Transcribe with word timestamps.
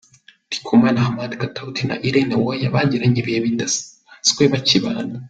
Ndikumana 0.47 0.99
Hamad 1.05 1.31
Katauti 1.41 1.81
na 1.89 1.95
Irene 2.07 2.33
Uwoya 2.41 2.73
bagiranye 2.75 3.17
ibihe 3.21 3.39
bidasanzwe 3.45 4.43
bakibana. 4.53 5.13